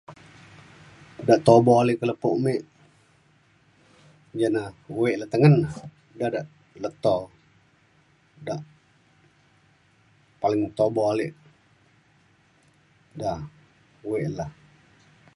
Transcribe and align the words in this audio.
dak 1.27 1.39
tubo 1.45 1.71
ale 1.81 1.91
ka 1.99 2.05
lepo 2.09 2.29
me 2.43 2.53
ja 4.39 4.47
na 4.55 4.63
wek 4.99 5.15
le 5.19 5.25
tengen 5.31 5.53
na 5.61 5.67
dak 6.19 6.31
dak 6.35 6.47
leto 6.83 7.15
dak 8.47 8.61
paling 10.41 10.63
tubo 10.77 11.01
ale 11.11 11.27
da 13.19 13.31
wek 14.09 14.25
la 14.37 14.45